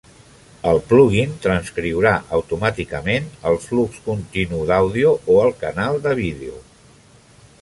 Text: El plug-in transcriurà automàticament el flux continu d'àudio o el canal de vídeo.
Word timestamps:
El 0.69 0.79
plug-in 0.93 1.35
transcriurà 1.43 2.13
automàticament 2.39 3.29
el 3.51 3.61
flux 3.69 4.01
continu 4.09 4.63
d'àudio 4.71 5.15
o 5.37 5.41
el 5.47 5.57
canal 5.65 6.03
de 6.09 6.21
vídeo. 6.27 6.61